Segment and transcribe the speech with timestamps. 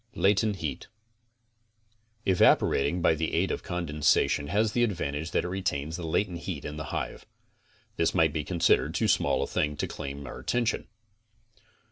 [0.15, 0.87] LATENT HEAT
[2.25, 6.65] Evaporating by the aid of condensation has the advantage that it retains the latent heat
[6.65, 7.27] in the hive.
[7.97, 10.87] This might be con sidered too small a thing to claim our attention.